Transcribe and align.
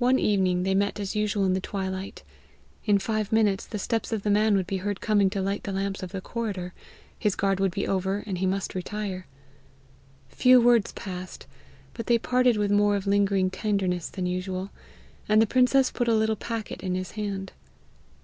One 0.00 0.18
evening 0.18 0.64
they 0.64 0.74
met 0.74 0.98
as 0.98 1.14
usual 1.14 1.44
in 1.44 1.52
the 1.54 1.60
twilight; 1.60 2.24
in 2.86 2.98
five 2.98 3.30
minutes 3.30 3.64
the 3.66 3.78
steps 3.78 4.10
of 4.10 4.24
the 4.24 4.30
man 4.30 4.56
would 4.56 4.66
be 4.66 4.78
heard 4.78 5.00
coming 5.00 5.30
to 5.30 5.40
light 5.40 5.62
the 5.62 5.70
lamps 5.70 6.02
of 6.02 6.10
the 6.10 6.20
corridor, 6.20 6.74
his 7.16 7.36
guard 7.36 7.60
would 7.60 7.70
be 7.70 7.86
over, 7.86 8.24
and 8.26 8.38
he 8.38 8.46
must 8.46 8.74
retire. 8.74 9.28
Few 10.28 10.60
words 10.60 10.90
passed, 10.90 11.46
but 11.94 12.06
they 12.08 12.18
parted 12.18 12.56
with 12.56 12.72
more 12.72 12.96
of 12.96 13.06
lingering 13.06 13.48
tenderness 13.48 14.08
than 14.08 14.26
usual, 14.26 14.70
and 15.28 15.40
the 15.40 15.46
princess 15.46 15.92
put 15.92 16.08
a 16.08 16.14
little 16.14 16.34
packet 16.34 16.80
in 16.82 16.96
his 16.96 17.12
hand. 17.12 17.52